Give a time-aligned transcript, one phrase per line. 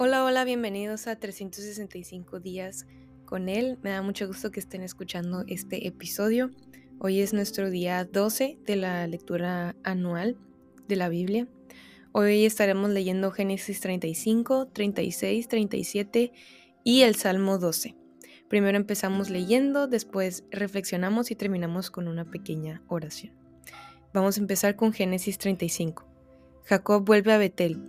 [0.00, 2.86] Hola, hola, bienvenidos a 365 días
[3.24, 3.80] con él.
[3.82, 6.52] Me da mucho gusto que estén escuchando este episodio.
[7.00, 10.36] Hoy es nuestro día 12 de la lectura anual
[10.86, 11.48] de la Biblia.
[12.12, 16.32] Hoy estaremos leyendo Génesis 35, 36, 37
[16.84, 17.96] y el Salmo 12.
[18.46, 23.34] Primero empezamos leyendo, después reflexionamos y terminamos con una pequeña oración.
[24.14, 26.06] Vamos a empezar con Génesis 35.
[26.66, 27.82] Jacob vuelve a Betel.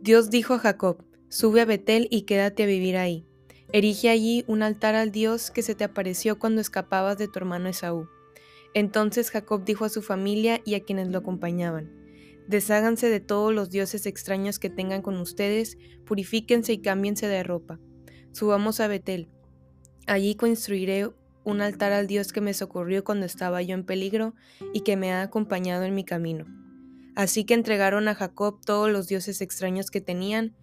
[0.00, 3.26] Dios dijo a Jacob, Sube a Betel y quédate a vivir ahí.
[3.72, 7.68] Erige allí un altar al Dios que se te apareció cuando escapabas de tu hermano
[7.68, 8.08] Esaú.
[8.72, 11.90] Entonces Jacob dijo a su familia y a quienes lo acompañaban,
[12.46, 17.80] Desháganse de todos los dioses extraños que tengan con ustedes, purifíquense y cámbiense de ropa.
[18.30, 19.28] Subamos a Betel.
[20.06, 21.10] Allí construiré
[21.42, 24.36] un altar al Dios que me socorrió cuando estaba yo en peligro
[24.72, 26.44] y que me ha acompañado en mi camino.
[27.16, 30.54] Así que entregaron a Jacob todos los dioses extraños que tenían,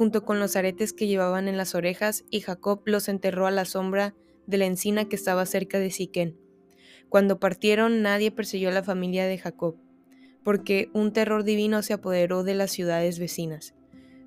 [0.00, 3.66] junto con los aretes que llevaban en las orejas, y Jacob los enterró a la
[3.66, 4.14] sombra
[4.46, 6.38] de la encina que estaba cerca de Siquén.
[7.10, 9.76] Cuando partieron, nadie persiguió a la familia de Jacob,
[10.42, 13.74] porque un terror divino se apoderó de las ciudades vecinas.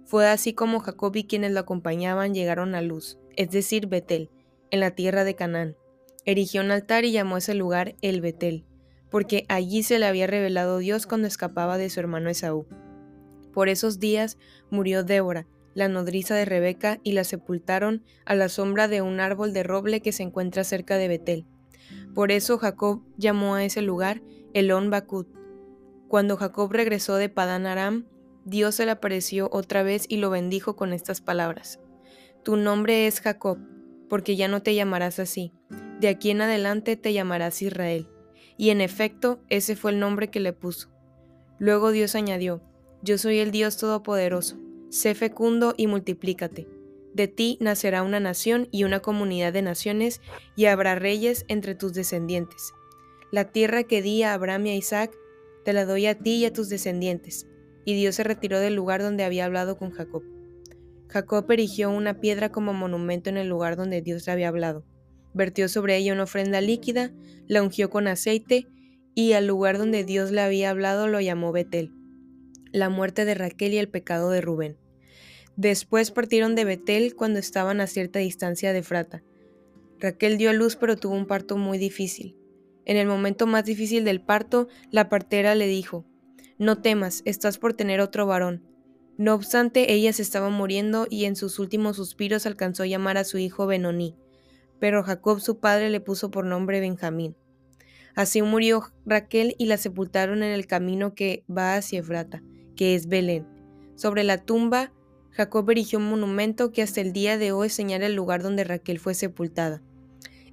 [0.05, 4.29] Fue así como Jacob y quienes lo acompañaban llegaron a Luz, es decir, Betel,
[4.69, 5.75] en la tierra de Canaán.
[6.23, 8.63] Erigió un altar y llamó ese lugar el Betel,
[9.09, 12.67] porque allí se le había revelado Dios cuando escapaba de su hermano Esaú.
[13.51, 14.37] Por esos días
[14.69, 19.53] murió Débora, la nodriza de Rebeca, y la sepultaron a la sombra de un árbol
[19.53, 21.45] de roble que se encuentra cerca de Betel.
[22.13, 24.21] Por eso Jacob llamó a ese lugar
[24.53, 25.27] Elón Bakut.
[26.07, 28.05] Cuando Jacob regresó de Padán Aram,
[28.45, 31.79] Dios se le apareció otra vez y lo bendijo con estas palabras:
[32.43, 33.57] Tu nombre es Jacob,
[34.09, 35.53] porque ya no te llamarás así.
[35.99, 38.09] De aquí en adelante te llamarás Israel.
[38.57, 40.89] Y en efecto, ese fue el nombre que le puso.
[41.57, 42.61] Luego Dios añadió:
[43.01, 44.62] Yo soy el Dios Todopoderoso
[44.93, 46.67] Sé fecundo y multiplícate.
[47.15, 50.21] De ti nacerá una nación y una comunidad de naciones,
[50.55, 52.73] y habrá reyes entre tus descendientes.
[53.31, 55.11] La tierra que di a Abraham y a Isaac,
[55.65, 57.47] te la doy a ti y a tus descendientes.
[57.85, 60.21] Y Dios se retiró del lugar donde había hablado con Jacob.
[61.07, 64.85] Jacob erigió una piedra como monumento en el lugar donde Dios le había hablado.
[65.33, 67.11] Vertió sobre ella una ofrenda líquida,
[67.47, 68.67] la ungió con aceite,
[69.15, 71.91] y al lugar donde Dios le había hablado lo llamó Betel,
[72.71, 74.82] la muerte de Raquel y el pecado de Rubén.
[75.55, 79.23] Después partieron de Betel cuando estaban a cierta distancia de Frata.
[79.99, 82.35] Raquel dio a luz pero tuvo un parto muy difícil.
[82.85, 86.05] En el momento más difícil del parto, la partera le dijo,
[86.57, 88.63] No temas, estás por tener otro varón.
[89.17, 93.23] No obstante, ella se estaba muriendo y en sus últimos suspiros alcanzó a llamar a
[93.23, 94.15] su hijo Benoní,
[94.79, 97.35] pero Jacob su padre le puso por nombre Benjamín.
[98.15, 102.43] Así murió Raquel y la sepultaron en el camino que va hacia Efrata,
[102.75, 103.47] que es Belén.
[103.95, 104.91] Sobre la tumba
[105.33, 108.99] Jacob erigió un monumento que hasta el día de hoy señala el lugar donde Raquel
[108.99, 109.81] fue sepultada.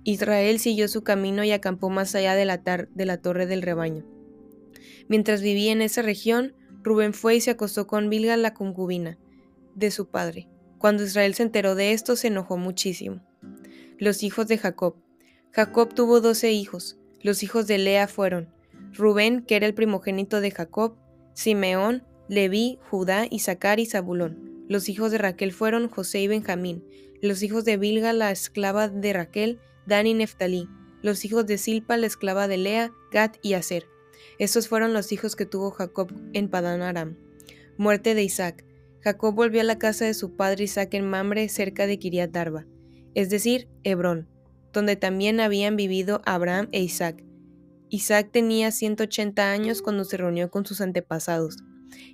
[0.05, 4.07] Israel siguió su camino y acampó más allá de la, de la torre del rebaño.
[5.09, 9.19] Mientras vivía en esa región, Rubén fue y se acostó con Bilga, la concubina
[9.75, 10.49] de su padre.
[10.79, 13.21] Cuando Israel se enteró de esto, se enojó muchísimo.
[13.99, 14.97] Los hijos de Jacob.
[15.51, 16.97] Jacob tuvo doce hijos.
[17.21, 18.49] Los hijos de Lea fueron
[18.95, 20.97] Rubén, que era el primogénito de Jacob,
[21.35, 24.50] Simeón, Leví, Judá, Isaacar y Zabulón.
[24.71, 26.85] Los hijos de Raquel fueron José y Benjamín.
[27.21, 30.69] Los hijos de Bilga, la esclava de Raquel, Dan y Neftalí.
[31.03, 33.89] Los hijos de Silpa, la esclava de Lea, Gad y Aser.
[34.39, 37.17] Estos fueron los hijos que tuvo Jacob en Padán Aram.
[37.79, 38.65] Muerte de Isaac.
[39.01, 42.65] Jacob volvió a la casa de su padre Isaac en Mamre, cerca de Kiriat Arba,
[43.15, 44.29] es decir, Hebrón,
[44.73, 47.25] donde también habían vivido Abraham e Isaac.
[47.89, 51.57] Isaac tenía 180 años cuando se reunió con sus antepasados.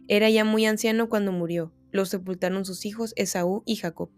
[0.09, 1.75] Era ya muy anciano cuando murió.
[1.96, 4.10] Lo sepultaron sus hijos Esaú y Jacob.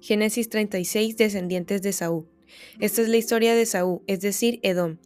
[0.00, 2.28] Génesis 36, descendientes de Esaú.
[2.78, 4.98] Esta es la historia de Esaú, es decir, Edom.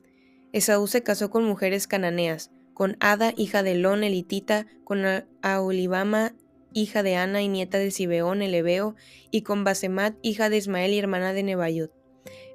[0.52, 5.04] Esaú se casó con mujeres cananeas, con Ada, hija de Lon elitita, con
[5.40, 6.34] Aolibama,
[6.72, 8.96] hija de Ana y nieta de Sibeón el Ebeo,
[9.30, 11.92] y con Basemat, hija de Ismael y hermana de Nebayot.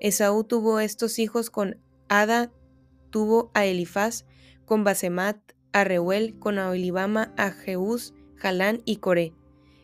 [0.02, 2.52] Esaú tuvo estos hijos con Ada,
[3.10, 4.26] tuvo a Elifaz,
[4.66, 5.38] con Basemat,
[5.72, 9.34] a Reuel, con Aolibama, a Jeús, Jalán y Coré.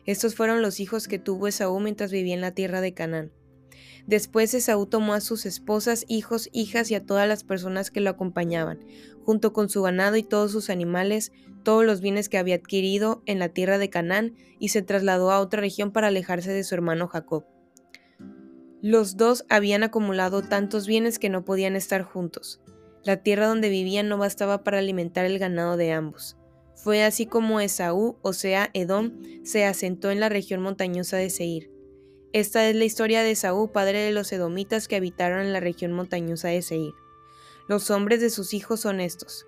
[0.06, 3.32] Estos fueron los hijos que tuvo Esaú mientras vivía en la tierra de Canaán.
[4.06, 8.10] Después Esaú tomó a sus esposas, hijos, hijas y a todas las personas que lo
[8.10, 8.84] acompañaban,
[9.24, 13.38] junto con su ganado y todos sus animales, todos los bienes que había adquirido en
[13.38, 17.08] la tierra de Canaán, y se trasladó a otra región para alejarse de su hermano
[17.08, 17.46] Jacob.
[18.82, 22.60] Los dos habían acumulado tantos bienes que no podían estar juntos.
[23.02, 26.36] La tierra donde vivían no bastaba para alimentar el ganado de ambos.
[26.84, 31.70] Fue así como Esaú, o sea, Edom, se asentó en la región montañosa de Seir.
[32.34, 35.92] Esta es la historia de Esaú, padre de los edomitas que habitaron en la región
[35.92, 36.92] montañosa de Seir.
[37.68, 39.46] Los hombres de sus hijos son estos.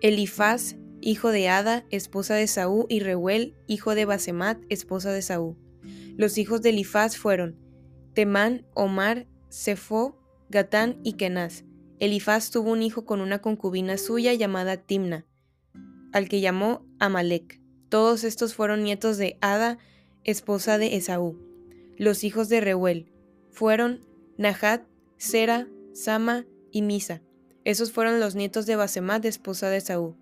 [0.00, 5.56] Elifaz, hijo de Ada, esposa de Saúl, y Reuel, hijo de Basemat, esposa de Saúl.
[6.16, 7.56] Los hijos de Elifaz fueron
[8.12, 11.62] Temán, Omar, Sefo, Gatán y Kenaz.
[12.00, 15.26] Elifaz tuvo un hijo con una concubina suya llamada Timna,
[16.14, 17.60] al que llamó Amalek.
[17.88, 19.78] Todos estos fueron nietos de Ada,
[20.22, 21.38] esposa de Esaú.
[21.98, 23.12] Los hijos de Reuel
[23.50, 24.00] fueron
[24.38, 27.20] Nahat, Sera, Sama y Misa.
[27.64, 30.16] Esos fueron los nietos de Basemat, esposa de Esaú.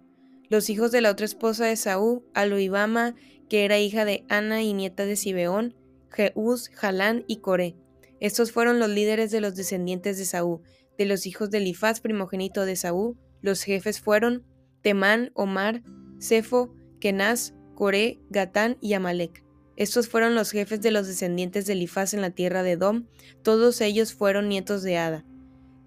[0.48, 3.14] Los hijos de la otra esposa de Saúl, Aloibama,
[3.50, 5.76] que era hija de Ana y nieta de Sibeón,
[6.10, 7.76] Jeús, Jalán y Coré.
[8.18, 10.62] Estos fueron los líderes de los descendientes de Saúl.
[10.96, 14.46] De los hijos de Elifaz, primogénito de Saúl, los jefes fueron
[14.82, 15.82] Temán, Omar,
[16.20, 19.44] Cefo, Kenaz, Coré, Gatán y Amalek.
[19.76, 23.06] Estos fueron los jefes de los descendientes de Elifaz en la tierra de Dom,
[23.42, 25.24] todos ellos fueron nietos de Ada.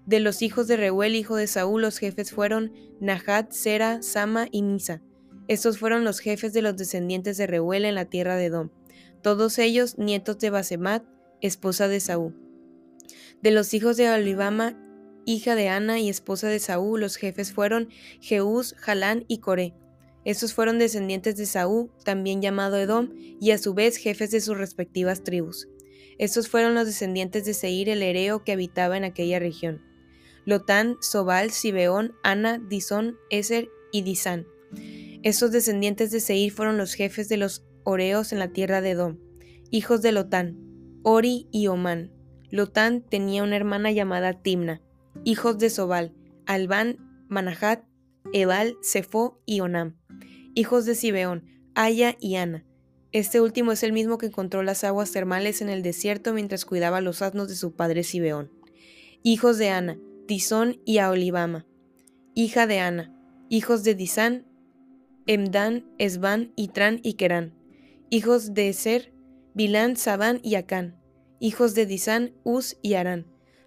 [0.06, 4.62] De los hijos de Reuel, hijo de Saúl, los jefes fueron Nahat, Sera, Sama y
[4.62, 5.02] Misa.
[5.48, 8.70] Estos fueron los jefes de los descendientes de Reuel en la tierra de Edom.
[9.22, 11.04] Todos ellos nietos de Basemat,
[11.40, 12.36] esposa de Saúl.
[13.42, 14.76] De los hijos de Alibama,
[15.26, 17.90] hija de Ana y esposa de Saúl, los jefes fueron
[18.20, 19.74] Jeús, Jalán y Coré.
[20.24, 24.56] Estos fueron descendientes de Saúl, también llamado Edom, y a su vez jefes de sus
[24.56, 25.68] respectivas tribus.
[26.18, 29.82] Estos fueron los descendientes de Seir el Hereo que habitaba en aquella región.
[30.46, 34.46] Lotán, Sobal, Sibeón, Ana, Disón, Eser y Disán.
[35.22, 39.18] Estos descendientes de Seir fueron los jefes de los Oreos en la tierra de Edom,
[39.70, 40.56] hijos de Lotán,
[41.02, 42.12] Ori y Omán.
[42.50, 44.82] Lotán tenía una hermana llamada Timna,
[45.24, 46.14] hijos de Sobal,
[46.46, 46.98] Albán,
[47.28, 47.84] Manahat,
[48.32, 49.96] Ebal, Sefo y Onam,
[50.54, 52.64] hijos de Sibeón, Aya y Ana.
[53.12, 57.00] Este último es el mismo que encontró las aguas termales en el desierto mientras cuidaba
[57.00, 58.50] los asnos de su padre Sibeón.
[59.22, 61.66] Hijos de Ana, Disón y Aolibama,
[62.34, 63.14] hija de Ana,
[63.48, 64.46] hijos de Disán,
[65.26, 67.54] Emdan, Esban, Itran y Kerán,
[68.10, 69.12] hijos de Eser,
[69.54, 71.00] Bilán, Sabán y Acán,
[71.40, 73.26] hijos de Disán, Uz y Arán.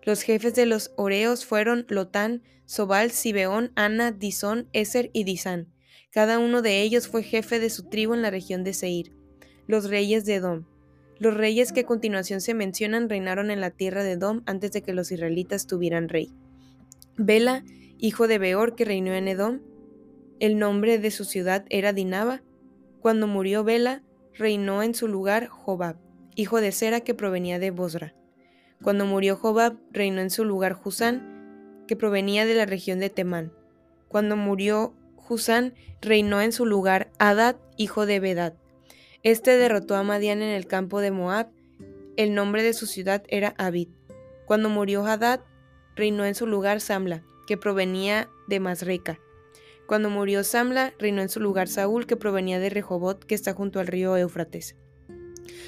[0.10, 5.72] Los jefes de los Oreos fueron Lotán, Sobal, Sibeón, Ana, Disón, Eser y Disán.
[6.10, 9.14] Cada uno de ellos fue jefe de su tribu en la región de Seir.
[9.68, 10.66] Los reyes de Edom.
[11.20, 14.82] Los reyes que a continuación se mencionan reinaron en la tierra de Edom antes de
[14.82, 16.34] que los israelitas tuvieran rey.
[17.16, 17.64] Bela,
[18.00, 19.60] hijo de Beor, que reinó en Edom.
[20.40, 22.42] El nombre de su ciudad era Dinaba.
[23.00, 24.02] Cuando murió Bela,
[24.34, 25.98] reinó en su lugar Jobab,
[26.34, 28.16] hijo de Sera, que provenía de Bosra.
[28.82, 33.52] Cuando murió Jobab, reinó en su lugar Husán, que provenía de la región de Temán.
[34.08, 34.94] Cuando murió
[35.28, 38.54] Husán, reinó en su lugar Adad, hijo de Bedad.
[39.22, 41.50] Este derrotó a Madián en el campo de Moab.
[42.16, 43.90] El nombre de su ciudad era Abid.
[44.46, 45.42] Cuando murió Hadad,
[45.96, 49.20] reinó en su lugar Samla, que provenía de Masreca.
[49.88, 53.80] Cuando murió Samla, reinó en su lugar Saúl, que provenía de Rehobot, que está junto
[53.80, 54.78] al río Éufrates.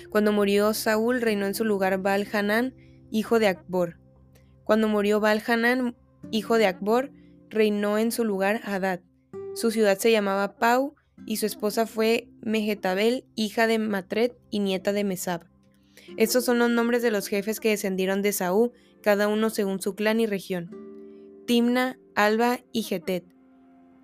[0.10, 2.74] Cuando murió Saúl, reinó en su lugar Baal Hanán,
[3.12, 3.98] hijo de Akbor.
[4.63, 5.96] Cuando murió Baal Hanán,
[6.31, 7.12] hijo de Akbor,
[7.50, 9.02] reinó en su lugar Hadad.
[9.54, 10.95] Su ciudad se llamaba Pau,
[11.26, 15.45] y su esposa fue Mehetabel, hija de Matret y nieta de Mesab.
[16.18, 18.71] Estos son los nombres de los jefes que descendieron de Saúl,
[19.02, 20.71] cada uno según su clan y región.
[21.45, 23.26] Timna, Alba y Getet.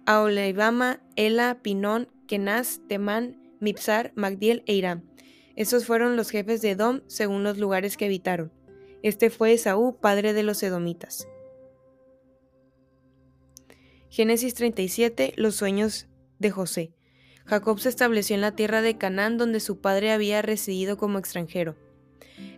[0.05, 5.09] Aoleibama, Ela, Pinón, Kenaz, Temán, Mipsar, Magdiel e Irán.
[5.55, 8.51] Estos fueron los jefes de Edom según los lugares que habitaron.
[9.07, 11.29] Este fue Esaú, padre de los edomitas.
[14.09, 16.07] Génesis 37, los sueños
[16.39, 16.91] de José.
[17.45, 21.77] Jacob se estableció en la tierra de Canaán donde su padre había residido como extranjero.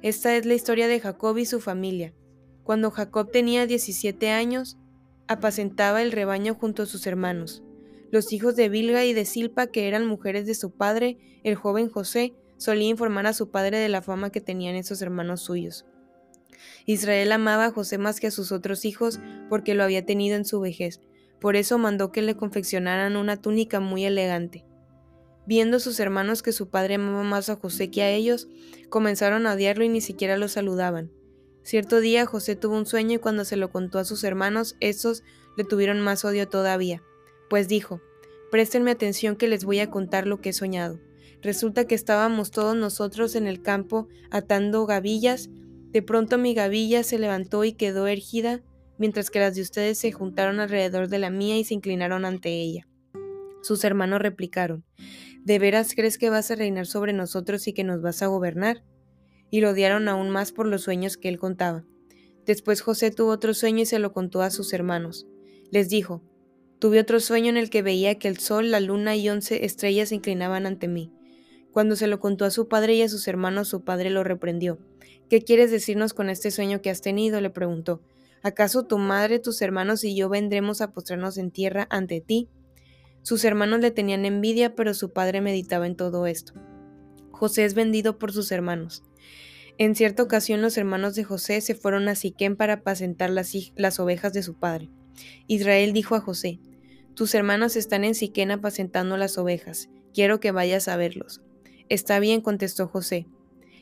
[0.02, 2.16] Esta es la historia de Jacob y su familia.
[2.64, 4.80] Cuando Jacob tenía 17 años,
[5.28, 7.62] apacentaba el rebaño junto a sus hermanos.
[8.10, 11.90] Los hijos de Bilga y de Silpa, que eran mujeres de su padre, el joven
[11.92, 15.86] José, solía informar a su padre de la fama que tenían esos hermanos suyos.
[16.86, 20.46] Israel amaba a José más que a sus otros hijos porque lo había tenido en
[20.46, 21.02] su vejez,
[21.40, 24.66] por eso mandó que le confeccionaran una túnica muy elegante.
[25.46, 28.48] Viendo sus hermanos que su padre amaba más a José que a ellos,
[28.90, 31.12] comenzaron a odiarlo y ni siquiera lo saludaban.
[31.64, 35.24] Cierto día José tuvo un sueño y cuando se lo contó a sus hermanos, estos
[35.58, 37.02] le tuvieron más odio todavía,
[37.50, 38.02] pues dijo,
[38.52, 41.00] Préstenme atención que les voy a contar lo que he soñado.
[41.42, 45.50] Resulta que estábamos todos nosotros en el campo atando gavillas,
[45.92, 48.62] de pronto mi gavilla se levantó y quedó ergida,
[48.98, 52.50] mientras que las de ustedes se juntaron alrededor de la mía y se inclinaron ante
[52.50, 52.88] ella.
[53.62, 54.86] Sus hermanos replicaron,
[55.44, 58.84] ¿De veras crees que vas a reinar sobre nosotros y que nos vas a gobernar?
[59.50, 61.86] Y lo odiaron aún más por los sueños que él contaba.
[62.46, 65.28] Después José tuvo otro sueño y se lo contó a sus hermanos.
[65.72, 66.22] Les dijo,
[66.80, 70.10] Tuve otro sueño en el que veía que el sol, la luna y once estrellas
[70.10, 71.12] se inclinaban ante mí.
[71.72, 74.80] Cuando se lo contó a su padre y a sus hermanos, su padre lo reprendió.
[75.30, 77.40] ¿Qué quieres decirnos con este sueño que has tenido?
[77.40, 78.02] le preguntó.
[78.42, 82.50] ¿Acaso tu madre, tus hermanos y yo vendremos a postrarnos en tierra ante ti?
[83.22, 86.54] Sus hermanos le tenían envidia, pero su padre meditaba en todo esto.
[87.32, 89.04] José es vendido por sus hermanos.
[89.78, 94.00] En cierta ocasión los hermanos de José se fueron a Siquén para apacentar las, las
[94.00, 94.90] ovejas de su padre.
[95.48, 96.60] Israel dijo a José,
[97.14, 101.42] Tus hermanos están en Siquén apacentando las ovejas, quiero que vayas a verlos.
[101.88, 103.28] Está bien, contestó José.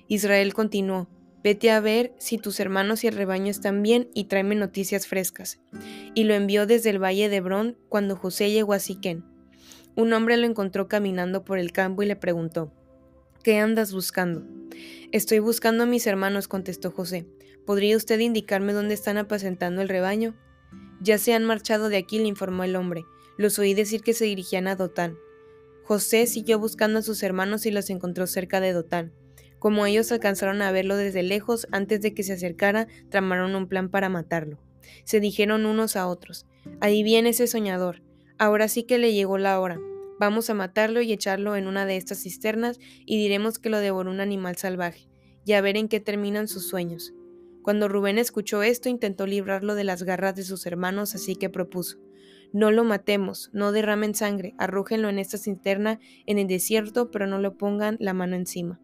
[0.08, 1.08] Israel continuó,
[1.44, 5.60] Vete a ver si tus hermanos y el rebaño están bien y tráeme noticias frescas.
[6.14, 9.24] Y lo envió desde el valle de Hebrón cuando José llegó a Siquén.
[9.96, 12.72] Un hombre lo encontró caminando por el campo y le preguntó,
[13.44, 14.46] ¿Qué andas buscando?
[15.12, 17.26] Estoy buscando a mis hermanos, contestó José.
[17.66, 20.36] ¿Podría usted indicarme dónde están apacentando el rebaño?
[21.00, 23.06] Ya se han marchado de aquí, le informó el hombre.
[23.38, 25.18] Los oí decir que se dirigían a Dotán.
[25.84, 29.14] José siguió buscando a sus hermanos y los encontró cerca de Dotán.
[29.60, 33.90] Como ellos alcanzaron a verlo desde lejos, antes de que se acercara, tramaron un plan
[33.90, 34.60] para matarlo.
[35.04, 36.46] Se dijeron unos a otros,
[36.80, 38.04] ahí viene ese soñador,
[38.38, 39.80] ahora sí que le llegó la hora.
[40.20, 44.10] Vamos a matarlo y echarlo en una de estas cisternas y diremos que lo devoró
[44.10, 45.08] un animal salvaje,
[45.46, 47.14] y a ver en qué terminan sus sueños.
[47.62, 51.98] Cuando Rubén escuchó esto, intentó librarlo de las garras de sus hermanos, así que propuso,
[52.54, 57.40] no lo matemos, no derramen sangre, arrójenlo en esta cisterna en el desierto, pero no
[57.40, 58.80] le pongan la mano encima.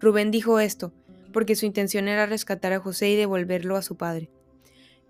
[0.00, 0.92] Rubén dijo esto,
[1.32, 4.30] porque su intención era rescatar a José y devolverlo a su padre.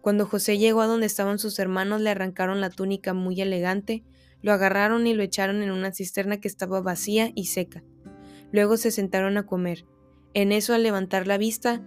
[0.01, 4.05] Cuando José llegó a donde estaban sus hermanos, le arrancaron la túnica muy elegante,
[4.43, 7.83] lo agarraron y lo echaron en una cisterna que estaba vacía y seca.
[8.53, 9.85] Luego se sentaron a comer.
[10.35, 11.83] En eso, al levantar la vista,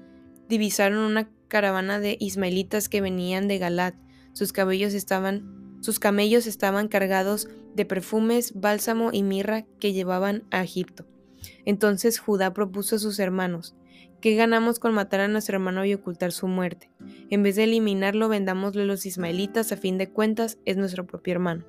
[0.50, 3.96] divisaron una caravana de ismaelitas que venían de Galat.
[4.34, 4.54] Sus
[5.82, 11.06] sus camellos estaban cargados de perfumes, bálsamo y mirra que llevaban a Egipto.
[11.66, 13.76] Entonces Judá propuso a sus hermanos,
[14.22, 16.92] ¿qué ganamos con matar a nuestro hermano y ocultar su muerte?
[17.30, 21.34] En vez de eliminarlo, vendámosle a los ismaelitas, a fin de cuentas es nuestro propio
[21.34, 21.66] hermano.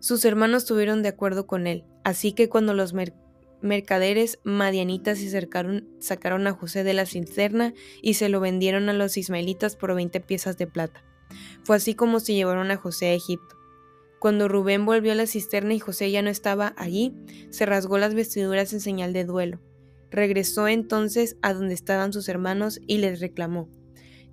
[0.00, 2.92] Sus hermanos estuvieron de acuerdo con él, así que cuando los
[3.60, 5.30] mercaderes madianitas se
[6.00, 10.20] sacaron a José de la cisterna y se lo vendieron a los ismaelitas por 20
[10.20, 11.04] piezas de plata.
[11.62, 13.61] Fue así como se llevaron a José a Egipto.
[14.22, 17.12] Cuando Rubén volvió a la cisterna y José ya no estaba allí,
[17.50, 19.60] se rasgó las vestiduras en señal de duelo.
[20.12, 23.68] Regresó entonces a donde estaban sus hermanos y les reclamó,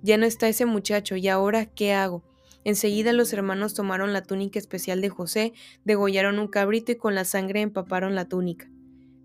[0.00, 2.22] Ya no está ese muchacho, ¿y ahora qué hago?
[2.62, 5.54] Enseguida los hermanos tomaron la túnica especial de José,
[5.84, 8.70] degollaron un cabrito y con la sangre empaparon la túnica.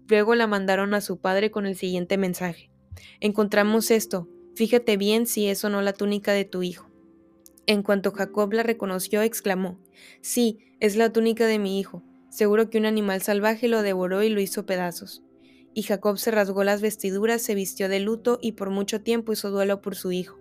[0.08, 2.72] Luego la mandaron a su padre con el siguiente mensaje.
[3.20, 6.90] Encontramos esto, fíjate bien si es o no la túnica de tu hijo.
[7.68, 9.80] En cuanto Jacob la reconoció, exclamó,
[10.22, 12.04] Sí, es la túnica de mi hijo.
[12.30, 15.24] Seguro que un animal salvaje lo devoró y lo hizo pedazos.
[15.74, 19.50] Y Jacob se rasgó las vestiduras, se vistió de luto y por mucho tiempo hizo
[19.50, 20.38] duelo por su hijo.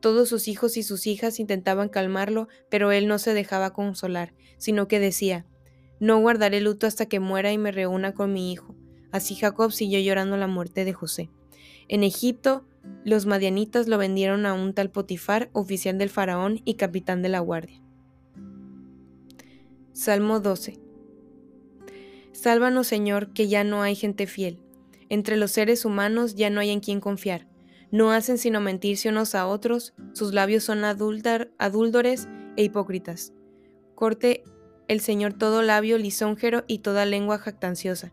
[0.00, 4.88] Todos sus hijos y sus hijas intentaban calmarlo, pero él no se dejaba consolar, sino
[4.88, 5.46] que decía,
[6.00, 8.74] No guardaré luto hasta que muera y me reúna con mi hijo.
[9.12, 11.30] Así Jacob siguió llorando la muerte de José.
[11.88, 12.66] En Egipto,
[13.04, 17.40] los madianitas lo vendieron a un tal Potifar, oficial del faraón y capitán de la
[17.40, 17.82] guardia.
[19.92, 20.80] Salmo 12.
[22.32, 24.58] Sálvanos, Señor, que ya no hay gente fiel.
[25.08, 27.46] Entre los seres humanos ya no hay en quien confiar.
[27.90, 33.32] No hacen sino mentirse unos a otros, sus labios son adúldores e hipócritas.
[33.94, 34.42] Corte
[34.88, 38.12] el Señor todo labio lisonjero y toda lengua jactanciosa,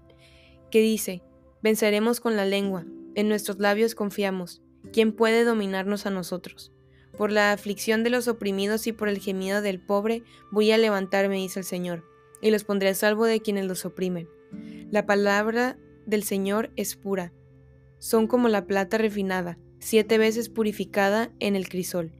[0.69, 1.23] que dice,
[1.61, 4.61] venceremos con la lengua, en nuestros labios confiamos.
[4.93, 6.71] ¿Quién puede dominarnos a nosotros?
[7.17, 11.35] Por la aflicción de los oprimidos y por el gemido del pobre, voy a levantarme,
[11.35, 12.03] dice el Señor,
[12.41, 14.27] y los pondré a salvo de quienes los oprimen.
[14.89, 17.33] La palabra del Señor es pura.
[17.99, 22.11] Son como la plata refinada, siete veces purificada en el crisol.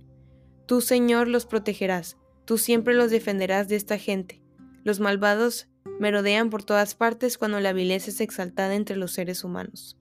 [0.66, 4.42] Tú, Señor, los protegerás, tú siempre los defenderás de esta gente.
[4.84, 5.68] Los malvados
[6.00, 9.98] merodean por todas partes cuando la vileza es exaltada entre los seres humanos.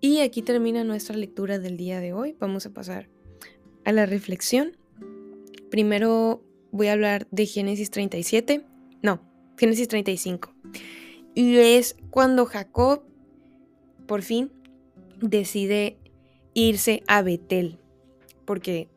[0.00, 2.36] Y aquí termina nuestra lectura del día de hoy.
[2.38, 3.08] Vamos a pasar
[3.84, 4.76] a la reflexión.
[5.70, 8.64] Primero voy a hablar de Génesis 37.
[9.02, 9.20] No,
[9.56, 10.54] Génesis 35.
[11.34, 13.02] Y es cuando Jacob
[14.06, 14.52] por fin
[15.20, 15.98] decide
[16.54, 17.78] irse a Betel.
[18.44, 18.88] Porque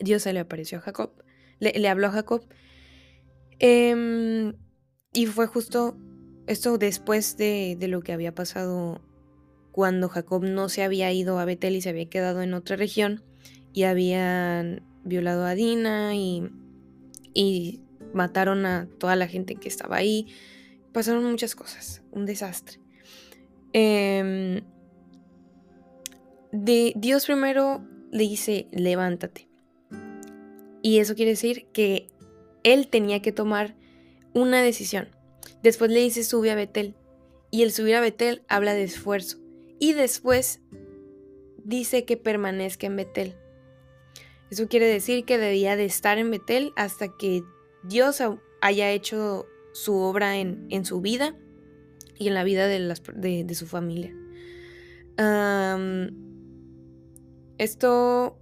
[0.00, 1.10] Dios se le apareció a Jacob.
[1.60, 2.44] le, habló a Jacob.
[3.58, 4.54] Em,
[5.12, 5.96] y fue justo
[6.46, 9.00] esto después de, de, lo que había pasado
[9.76, 13.22] cuando Jacob no se había ido a Betel y se había quedado en otra región
[13.74, 16.48] y habían violado a Dina y,
[17.34, 17.82] y
[18.14, 20.28] mataron a toda la gente que estaba ahí.
[20.94, 22.80] Pasaron muchas cosas, un desastre.
[23.74, 24.62] Em,
[26.52, 29.46] de, Dios primero le dice, levántate.
[30.80, 32.06] Y eso quiere decir que
[32.62, 33.76] él tenía que tomar
[34.32, 35.10] una decisión.
[35.62, 36.94] Después le dice, sube a Betel.
[37.50, 39.44] Y el subir a Betel habla de esfuerzo.
[39.78, 40.60] Y después
[41.64, 43.36] dice que permanezca en Betel.
[44.50, 47.42] Eso quiere decir que debía de estar en Betel hasta que
[47.82, 48.22] Dios
[48.60, 51.36] haya hecho su obra en, su vida
[52.16, 54.14] y en la vida de, las, de, su familia.
[57.58, 58.38] esto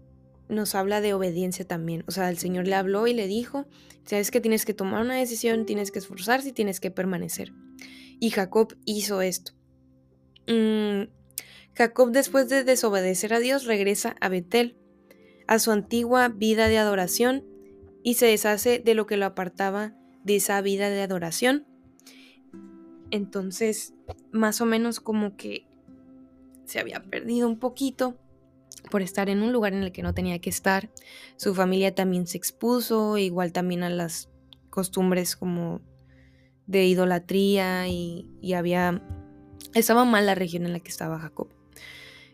[0.48, 2.04] nos habla de obediencia también.
[2.06, 3.66] O sea, el Señor le habló y le dijo,
[4.04, 7.52] sabes que tienes que tomar una decisión, tienes que esforzarse y tienes que permanecer.
[8.20, 9.52] Y Jacob hizo esto.
[10.46, 11.04] Mm,
[11.76, 14.76] Jacob después de desobedecer a Dios regresa a Betel,
[15.46, 17.44] a su antigua vida de adoración,
[18.02, 21.66] y se deshace de lo que lo apartaba de esa vida de adoración.
[23.10, 23.94] Entonces,
[24.30, 25.66] más o menos como que
[26.64, 28.18] se había perdido un poquito
[28.90, 30.90] por estar en un lugar en el que no tenía que estar.
[31.36, 34.30] Su familia también se expuso, igual también a las
[34.70, 35.80] costumbres como
[36.66, 39.02] de idolatría y, había...
[39.74, 41.48] Estaba mal la región en la que estaba Jacob.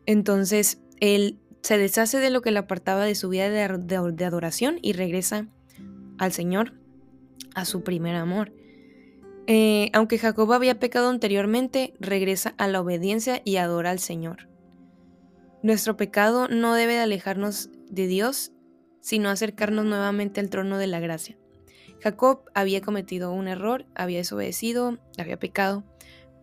[0.07, 4.93] Entonces, él se deshace de lo que le apartaba de su vida de, adoración y
[4.93, 5.47] regresa
[6.19, 6.75] al Señor,
[7.55, 8.53] a su primer amor.
[9.47, 14.49] Eh, aunque Jacob había pecado anteriormente, regresa a la obediencia y adora al Señor.
[15.63, 18.53] Nuestro pecado no debe de alejarnos de Dios,
[19.01, 21.37] sino acercarnos nuevamente al trono de la gracia.
[22.03, 25.85] Jacob había cometido un error, había desobedecido, había pecado,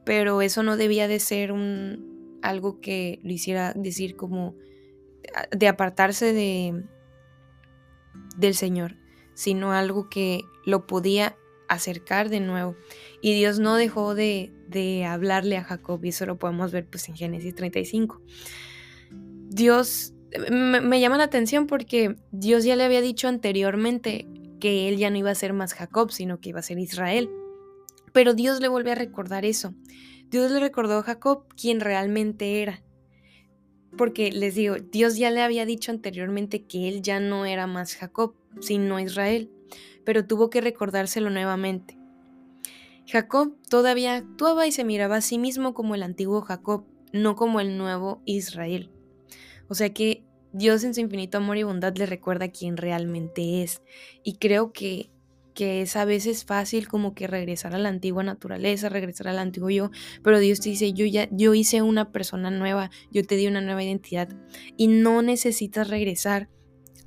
[0.03, 4.55] pero eso no debía de ser un, algo que lo hiciera decir como
[5.51, 6.83] de apartarse de,
[8.37, 8.95] del Señor
[9.37, 11.37] sino algo que lo podía
[11.69, 12.75] acercar de nuevo.
[13.21, 14.51] Y Dios no dejó de,
[15.07, 18.19] hablarle a Jacob, y eso lo podemos ver pues en Génesis 35.
[19.11, 20.15] Dios
[20.49, 24.25] me, llama la atención porque Dios ya le había dicho anteriormente
[24.59, 27.29] que él ya no iba a ser más Jacob, sino que iba a ser Israel.
[28.13, 29.75] Pero Dios le vuelve a recordar eso.
[30.29, 32.83] Dios le recordó a Jacob quien realmente era.
[33.97, 37.95] Porque les digo, Dios ya le había dicho anteriormente que él ya no era más
[37.95, 39.49] Jacob, sino Israel,
[40.05, 41.97] pero tuvo que recordárselo nuevamente.
[43.07, 47.61] Jacob todavía actuaba y se miraba a sí mismo como el antiguo Jacob, no como
[47.61, 48.91] el nuevo Israel.
[49.69, 53.81] O sea que Dios en su infinito amor y bondad le recuerda quién realmente es.
[54.23, 55.09] Y creo que,
[55.57, 59.71] que es a veces fácil como que regresar a la antigua naturaleza, regresar al antiguo
[59.71, 59.89] yo,
[60.21, 63.59] pero Dios te dice, yo ya, yo hice una persona nueva, yo te di una
[63.59, 64.29] nueva identidad
[64.77, 66.47] y no necesitas regresar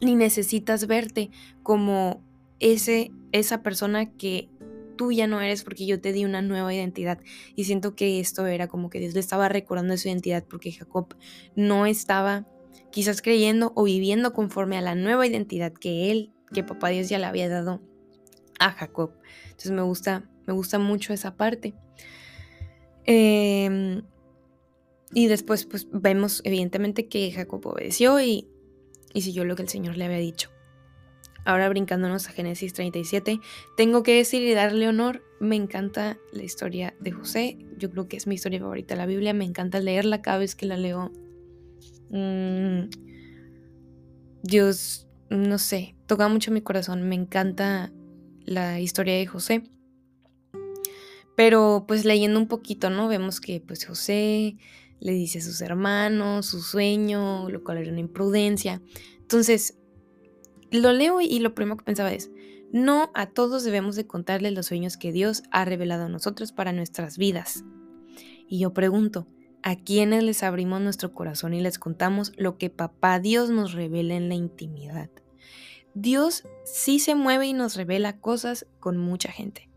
[0.01, 1.31] ni necesitas verte
[1.63, 2.25] como
[2.59, 4.49] ese, esa persona que
[4.97, 7.21] tú ya no eres porque yo te di una nueva identidad.
[7.55, 11.15] Y siento que esto era como que Dios le estaba recordando su identidad porque Jacob
[11.55, 12.49] no estaba
[12.91, 17.21] quizás creyendo o viviendo conforme a la nueva identidad que él, que papá Dios ya
[17.21, 17.81] le había dado
[18.61, 19.11] a Jacob.
[19.47, 21.75] Entonces me gusta, me gusta mucho esa parte.
[23.05, 24.03] Em,
[25.13, 28.47] y después pues vemos evidentemente que Jacob obedeció y
[29.15, 30.51] siguió lo que el Señor le había dicho.
[31.45, 33.41] Ahora brincándonos a Génesis 37,
[33.77, 38.19] tengo que decir y darle honor, me encanta la historia de José, yo creo que
[38.19, 41.11] es mi historia favorita de la Biblia, me encanta leerla cada vez que la leo.
[42.11, 42.91] Mm,
[44.43, 47.91] Dios, no sé, toca mucho mi corazón, me encanta
[48.51, 49.63] la historia de José.
[51.37, 53.09] Pero pues leyendo un poquito, ¿no?
[53.09, 54.57] Vemos que pues José
[54.99, 58.83] le dice a sus hermanos su sueño, lo cual era una imprudencia.
[59.21, 59.79] Entonces,
[60.73, 62.31] lo leo y lo primero que pensaba es,
[62.73, 66.73] no a todos debemos de contarles los sueños que Dios ha revelado a nosotros para
[66.73, 67.65] nuestras vidas.
[68.49, 69.29] Y yo pregunto,
[69.63, 74.17] ¿a quiénes les abrimos nuestro corazón y les contamos lo que papá Dios nos revela
[74.17, 75.09] en la intimidad?
[75.95, 79.69] Dios sí se mueve y nos revela cosas con mucha gente.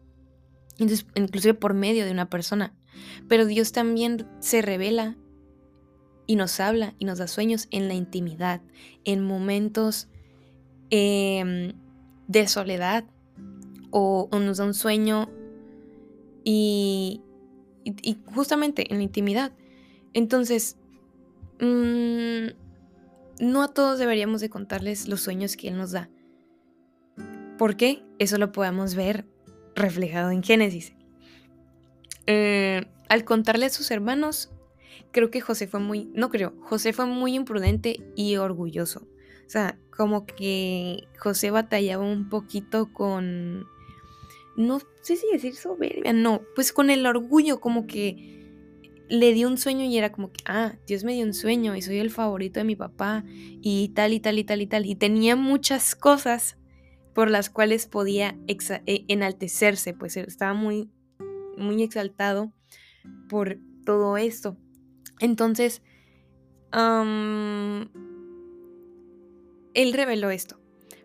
[0.77, 2.75] inclusive por medio de una persona.
[3.27, 5.17] Pero Dios también se revela
[6.25, 8.61] y nos habla y nos da sueños en la intimidad,
[9.03, 10.07] en momentos
[10.89, 11.73] em,
[12.27, 13.05] de soledad
[13.91, 15.29] o, nos da un sueño
[16.43, 17.21] y,
[18.33, 19.51] justamente en la intimidad.
[20.13, 20.77] Entonces,
[21.59, 22.62] mm,
[23.39, 26.09] no a todos deberíamos de contarles los sueños que Él nos da.
[27.57, 28.03] ¿Por qué?
[28.19, 29.25] Eso lo podemos ver
[29.75, 30.93] reflejado en Génesis.
[32.27, 34.51] Eh, al contarle a sus hermanos,
[35.11, 39.07] creo que José fue muy, no creo, José fue muy imprudente y orgulloso.
[39.45, 43.67] O sea, como que José batallaba un poquito con,
[44.55, 48.42] no sé si decir soberbia, no, pues con el orgullo, como que
[49.09, 51.81] le dio un sueño y era como que, ah, Dios me dio un sueño y
[51.81, 54.85] soy el favorito de mi papá y tal y tal y tal y tal.
[54.85, 56.57] Y tenía muchas cosas
[57.13, 60.89] por las cuales podía e, enaltecerse, pues estaba muy,
[61.57, 62.51] muy exaltado
[63.29, 64.57] por todo esto.
[65.19, 65.81] Entonces,
[69.73, 70.59] él reveló esto.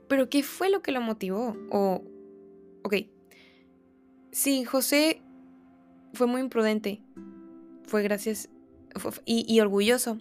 [0.09, 1.55] Pero ¿qué fue lo que lo motivó?
[1.71, 2.03] O,
[2.83, 2.95] ok,
[4.33, 5.23] sí, José
[6.15, 7.03] fue muy imprudente,
[7.89, 8.51] fue gracias
[9.25, 10.19] y, orgulloso.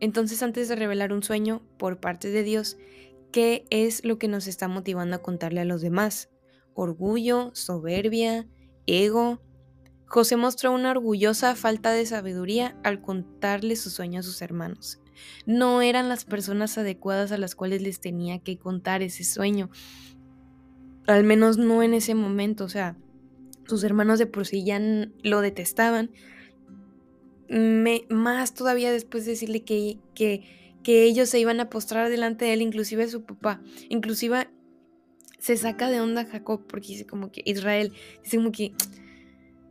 [0.00, 2.76] Entonces, antes de revelar un sueño por parte de Dios,
[3.32, 6.28] ¿qué es lo que nos está motivando a contarle a los demás?
[6.74, 8.46] Orgullo, soberbia,
[8.86, 9.40] ego.
[10.06, 15.00] José mostró una orgullosa falta de sabiduría al contarle su sueño a sus hermanos.
[15.46, 19.70] No eran las personas adecuadas a las cuales les tenía que contar ese sueño.
[21.06, 22.64] Al menos no en ese momento.
[22.64, 22.96] O sea,
[23.66, 24.80] sus hermanos de por sí ya
[25.22, 26.10] lo detestaban
[28.08, 32.54] más todavía después de decirle que, que, que ellos se iban a postrar delante de
[32.54, 33.60] él, inclusive su papá.
[33.88, 34.48] Inclusive
[35.38, 38.72] se saca de onda Jacob porque dice como que Israel, dice como que,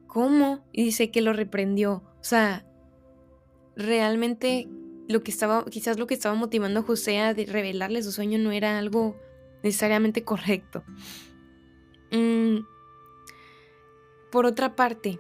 [0.08, 0.66] ¿cómo?
[0.72, 2.04] Y dice que lo reprendió.
[2.20, 2.66] O sea,
[3.76, 4.68] realmente
[5.08, 8.52] lo que estaba, quizás lo que estaba motivando a José a revelarle su sueño no
[8.52, 9.20] era algo
[9.64, 10.84] necesariamente correcto.
[12.12, 12.60] Mm,
[14.32, 15.20] por otra parte,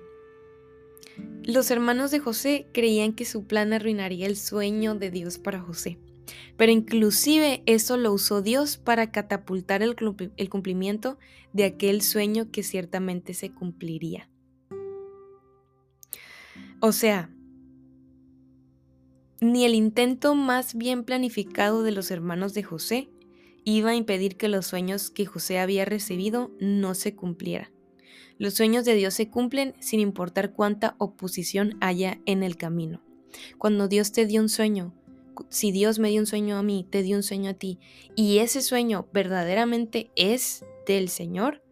[1.51, 5.97] los hermanos de José creían que su plan arruinaría el sueño de Dios para José,
[6.57, 9.95] pero inclusive eso lo usó Dios para catapultar el,
[10.49, 11.17] cumplimiento
[11.53, 14.29] de aquel sueño que ciertamente se cumpliría.
[16.79, 17.29] O sea,
[19.39, 23.09] ni el intento más bien planificado de los hermanos de José
[23.63, 27.80] iba a impedir que los sueños que José había recibido no se cumplieran.
[28.41, 32.99] Los sueños de Dios se cumplen sin importar cuánta oposición haya en el camino.
[33.59, 34.95] Cuando Dios te dio un sueño,
[35.49, 37.77] si Dios me dio un sueño a mí, te dio un sueño a ti,
[38.15, 41.63] y ese sueño verdaderamente es del Señor,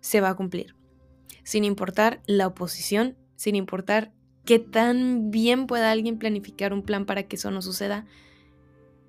[0.00, 0.76] se va a cumplir.
[1.42, 4.12] Sin importar la oposición, sin importar
[4.44, 8.06] qué tan bien pueda alguien planificar un plan para que eso no suceda,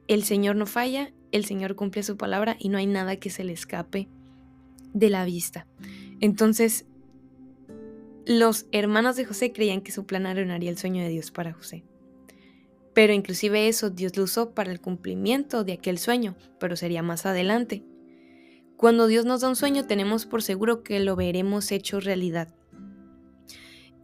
[0.08, 3.44] el Señor no falla, el Señor cumple su palabra y no hay nada que se
[3.44, 4.10] le escape
[4.94, 5.68] de la vista.
[6.20, 6.86] Entonces,
[8.26, 11.84] los hermanos de José creían que su plan arruinaría el sueño de Dios para José.
[12.94, 17.26] Pero inclusive eso Dios lo usó para el cumplimiento de aquel sueño, pero sería más
[17.26, 17.84] adelante.
[18.78, 22.54] Cuando Dios nos da un sueño tenemos por seguro que lo veremos hecho realidad.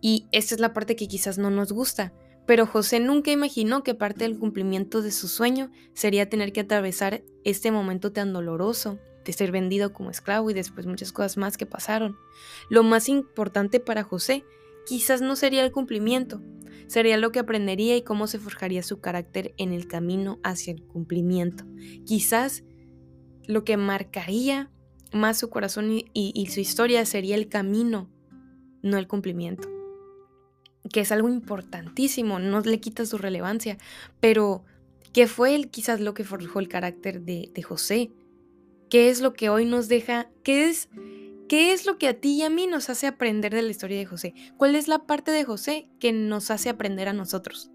[0.01, 2.13] Y esta es la parte que quizás no nos gusta,
[2.45, 7.23] pero José nunca imaginó que parte del cumplimiento de su sueño sería tener que atravesar
[7.43, 11.65] este momento tan doloroso de ser vendido como esclavo y después muchas cosas más que
[11.65, 12.17] pasaron.
[12.69, 14.45] Lo más importante para José
[14.85, 16.41] quizás no sería el cumplimiento,
[16.87, 20.83] sería lo que aprendería y cómo se forjaría su carácter en el camino hacia el
[20.83, 21.65] cumplimiento.
[22.05, 22.63] Quizás
[23.47, 24.71] lo que marcaría
[25.11, 28.09] más su corazón y, su historia sería el camino,
[28.81, 29.69] no el cumplimiento.
[30.91, 33.77] Que es algo importantísimo, no le quita su relevancia,
[34.19, 34.63] pero
[35.13, 38.11] que fue el, quizás lo que forjó el carácter de, de José,
[38.89, 40.29] ¿Qué es lo que hoy nos deja?
[40.43, 40.89] ¿Qué es,
[41.49, 43.97] ¿Qué es lo que a ti y a mí nos hace aprender de la historia
[43.97, 44.33] de José?
[44.57, 47.71] ¿Cuál es la parte de José que nos hace aprender a nosotros?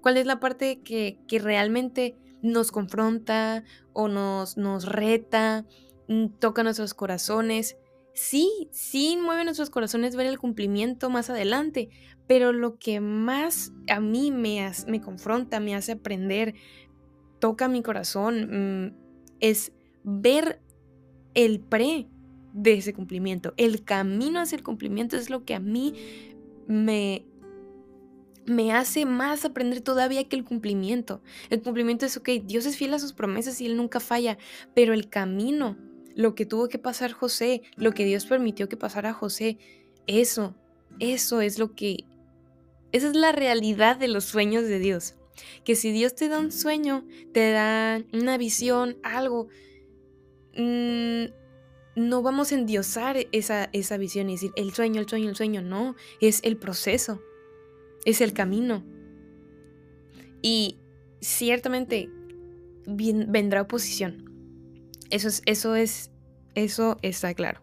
[0.00, 5.66] ¿Cuál es la parte que, que realmente nos confronta o nos, nos reta,
[6.08, 7.76] mm, toca nuestros corazones?
[8.14, 11.90] Sí, sí mueve nuestros corazones ver el cumplimiento más adelante,
[12.26, 16.54] pero lo que más a mí me, me confronta, me hace aprender,
[17.40, 18.96] toca mi corazón, mm,
[19.40, 19.72] es
[20.04, 20.60] ver
[21.34, 22.06] el pre
[22.52, 23.52] de ese cumplimiento.
[23.56, 25.94] El camino hacia el cumplimiento es lo que a mí
[26.68, 27.24] me,
[28.46, 31.20] me hace más aprender todavía que el cumplimiento.
[31.50, 34.38] El cumplimiento es, ok, Dios es fiel a sus promesas y Él nunca falla,
[34.74, 35.76] pero el camino,
[36.14, 39.58] lo que tuvo que pasar José, lo que Dios permitió que pasara José,
[40.06, 40.54] eso,
[41.00, 42.04] eso es lo que,
[42.92, 45.16] esa es la realidad de los sueños de Dios.
[45.64, 49.48] Que si Dios te da un sueño, te da una visión, algo,
[50.56, 51.32] Mm,
[51.96, 55.62] no vamos a endiosar esa, esa visión y decir el sueño, el sueño, el sueño.
[55.62, 57.22] No, es el proceso,
[58.04, 58.84] es el camino.
[60.42, 60.78] Y
[61.20, 62.10] ciertamente
[62.86, 64.30] vendrá oposición.
[65.10, 66.10] Eso es, eso es
[66.54, 67.60] eso está claro.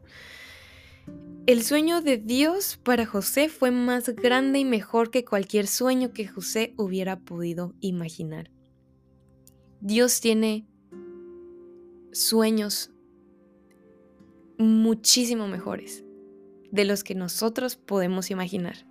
[1.47, 6.27] El sueño de Dios para José fue más grande y mejor que cualquier sueño que
[6.27, 8.51] José hubiera podido imaginar.
[9.79, 10.67] Dios tiene
[12.11, 12.91] sueños
[14.57, 16.03] muchísimo mejores
[16.71, 18.85] de los que nosotros podemos imaginar.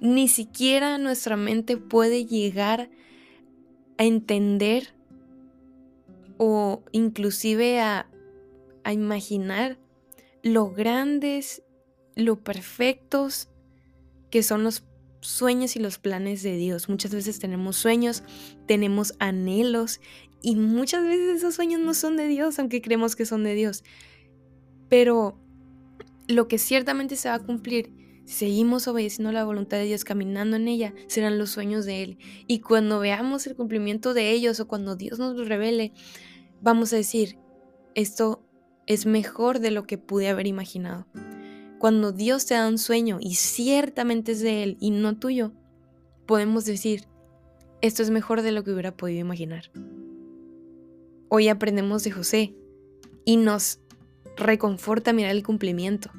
[0.00, 2.90] Ni siquiera nuestra mente puede llegar
[3.96, 4.94] a entender
[6.36, 8.08] o inclusive a,
[8.84, 9.78] a imaginar
[10.42, 11.62] lo grandes,
[12.14, 13.48] lo perfectos
[14.30, 14.80] que son los
[15.20, 16.88] sueños y los planes de Dios.
[16.88, 18.22] Muchas veces tenemos sueños,
[18.66, 20.00] tenemos anhelos
[20.42, 23.84] y muchas veces esos sueños no son de Dios, aunque creemos que son de Dios.
[24.88, 25.38] Pero
[26.28, 27.92] lo que ciertamente se va a cumplir
[28.28, 32.18] si seguimos obedeciendo la voluntad de Dios, caminando en ella, serán los sueños de Él.
[32.46, 35.92] Y cuando veamos el cumplimiento de ellos o cuando Dios nos los revele,
[36.60, 37.38] vamos a decir,
[37.94, 38.44] esto
[38.86, 41.06] es mejor de lo que pude haber imaginado.
[41.78, 45.52] Cuando Dios te da un sueño y ciertamente es de Él y no tuyo,
[46.26, 47.06] podemos decir,
[47.80, 49.70] esto es mejor de lo que hubiera podido imaginar.
[51.28, 52.54] Hoy aprendemos de José
[53.24, 53.80] y nos
[54.36, 56.10] reconforta mirar el cumplimiento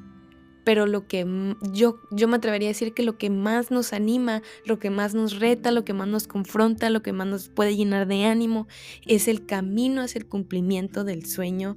[0.70, 1.26] pero lo que
[1.74, 5.16] yo, yo me atrevería a decir que lo que más nos anima, lo que más
[5.16, 8.68] nos reta, lo que más nos confronta, lo que más nos puede llenar de ánimo,
[9.08, 11.76] es el camino hacia el cumplimiento del sueño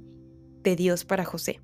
[0.61, 1.59] de Dios para José.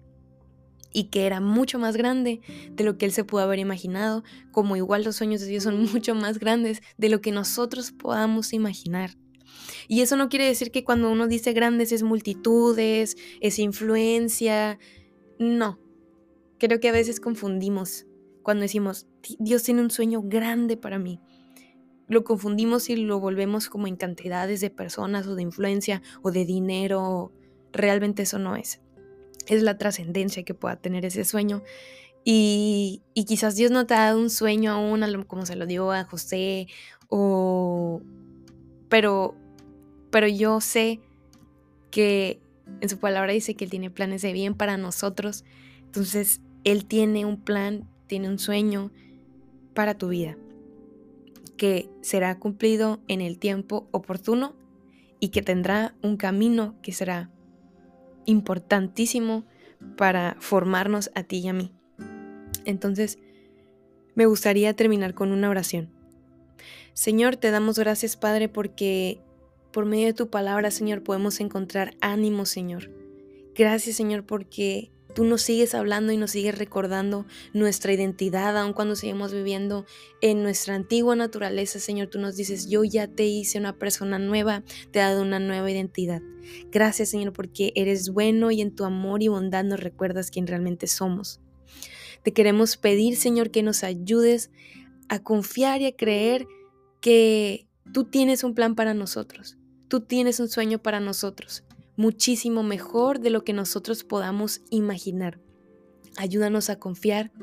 [0.92, 4.76] Y que era mucho más grande de lo que él se pudo haber imaginado, como
[4.76, 9.12] igual los sueños de Dios son mucho más grandes de lo que nosotros podamos imaginar.
[9.88, 14.78] Y eso no quiere decir que cuando uno dice grandes es multitudes, es influencia,
[15.40, 15.80] no,
[16.60, 18.06] Creo que a veces confundimos
[18.44, 19.08] cuando decimos,
[19.40, 21.22] Dios tiene un sueño grande para mí.
[22.08, 26.44] Lo confundimos y lo volvemos como en cantidades de personas o de influencia o de
[26.44, 27.32] dinero.
[27.72, 28.82] Realmente eso no es.
[29.50, 31.62] Es la trascendencia que pueda tener ese sueño.
[32.24, 36.06] Y, quizás Dios no te ha dado un sueño aún, como se lo dio a
[36.06, 36.68] José,
[37.10, 38.02] o...
[38.88, 39.36] Pero,
[40.10, 41.02] pero yo sé
[41.92, 42.40] que
[42.82, 45.44] en su palabra dice que Él tiene planes de bien para nosotros.
[45.86, 48.92] Entonces, él tiene un plan, tiene un sueño
[49.74, 50.38] para tu vida
[51.58, 54.56] que será cumplido en el tiempo oportuno
[55.20, 57.30] y que tendrá un camino que será
[58.30, 59.46] importantísimo
[59.98, 61.72] para formarnos a ti y a mí.
[62.66, 63.18] Entonces,
[64.16, 65.90] me gustaría terminar con una oración.
[66.94, 69.22] Señor, te damos gracias, Padre, porque
[69.72, 72.92] por medio de tu palabra, Señor, podemos encontrar ánimo, Señor.
[73.56, 78.96] Gracias, Señor, porque Tú nos sigues hablando y nos sigues recordando nuestra identidad, aun cuando
[78.96, 79.86] seguimos viviendo
[80.22, 82.10] en nuestra antigua naturaleza, Señor.
[82.10, 85.72] Tú nos dices, yo ya te hice una persona nueva, te he dado una nueva
[85.72, 86.22] identidad.
[86.72, 90.86] Gracias, Señor, porque eres bueno y en tu amor y bondad nos recuerdas quién realmente
[90.86, 91.42] somos.
[92.24, 94.52] Te queremos pedir, Señor, que nos ayudes
[95.08, 96.48] a confiar y a creer
[97.02, 99.58] que tú tienes un plan para nosotros.
[99.88, 101.64] Tú tienes un sueño para nosotros
[102.00, 105.38] muchísimo mejor de lo que nosotros podamos imaginar.
[106.16, 107.34] Ayúdanos a confiar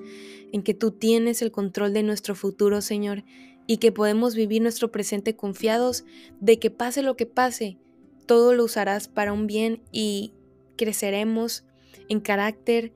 [0.50, 3.22] en que tú tienes el control de nuestro futuro, Señor,
[3.66, 6.06] y que podemos vivir nuestro presente confiados
[6.40, 7.76] de que pase lo que pase,
[8.24, 10.32] todo lo usarás para un bien y
[10.78, 11.66] creceremos
[12.08, 12.94] en carácter,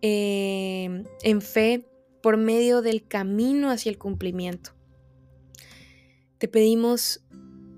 [0.00, 1.86] em, en fe,
[2.22, 4.70] por medio del camino hacia el cumplimiento.
[6.38, 7.22] Te pedimos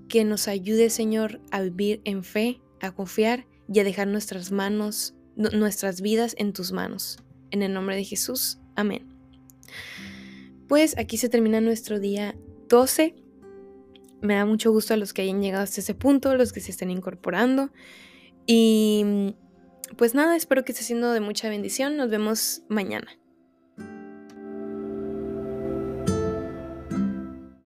[0.07, 5.15] que nos ayude, Señor, a vivir en fe, a confiar y a dejar nuestras manos,
[5.35, 7.17] nuestras vidas en tus manos.
[7.51, 9.07] En el nombre de Jesús, amén.
[10.67, 12.35] Pues aquí se termina nuestro día
[12.69, 13.15] 12.
[14.21, 16.71] Me da mucho gusto a los que hayan llegado hasta ese punto, los que se
[16.71, 17.71] estén incorporando.
[18.47, 19.35] Y
[19.97, 21.97] pues nada, espero que esté siendo de mucha bendición.
[21.97, 23.07] Nos vemos mañana.